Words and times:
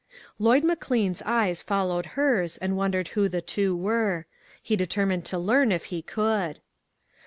Lloyd 0.39 0.63
McLean's 0.63 1.21
eyes 1.27 1.61
followed 1.61 2.07
hers, 2.17 2.57
and 2.57 2.75
wondered 2.75 3.09
who 3.09 3.29
the 3.29 3.39
two 3.39 3.75
were. 3.77 4.25
He 4.59 4.75
deter 4.75 5.05
mined 5.05 5.25
to 5.25 5.37
learn, 5.37 5.71
if 5.71 5.85
he 5.93 6.01
could. 6.01 6.59